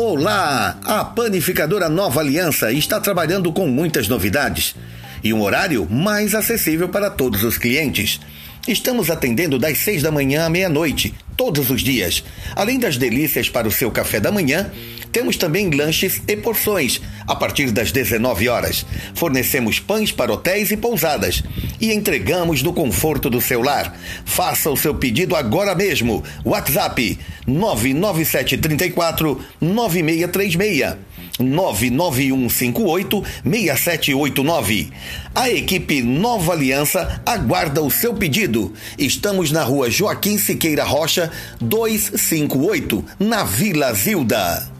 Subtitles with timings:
[0.00, 0.78] Olá!
[0.84, 4.76] A panificadora Nova Aliança está trabalhando com muitas novidades
[5.24, 8.20] e um horário mais acessível para todos os clientes.
[8.68, 12.22] Estamos atendendo das seis da manhã à meia-noite, todos os dias.
[12.54, 14.70] Além das delícias para o seu café da manhã,
[15.10, 18.86] temos também lanches e porções a partir das 19 horas.
[19.16, 21.42] Fornecemos pães para hotéis e pousadas
[21.80, 23.96] e entregamos no conforto do seu lar.
[24.24, 26.22] Faça o seu pedido agora mesmo.
[26.44, 30.96] WhatsApp 99734 9636.
[31.38, 34.92] 99158 6789.
[35.34, 38.72] A equipe Nova Aliança aguarda o seu pedido.
[38.98, 44.77] Estamos na rua Joaquim Siqueira Rocha, 258, na Vila Zilda.